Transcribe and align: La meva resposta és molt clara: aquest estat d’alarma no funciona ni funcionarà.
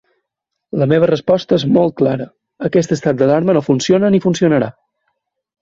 La 0.83 0.87
meva 0.93 1.09
resposta 1.11 1.59
és 1.61 1.65
molt 1.75 1.93
clara: 2.01 2.27
aquest 2.71 2.97
estat 2.97 3.21
d’alarma 3.21 3.59
no 3.59 3.65
funciona 3.71 4.13
ni 4.17 4.23
funcionarà. 4.29 4.73